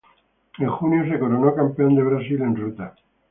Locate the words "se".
1.07-1.19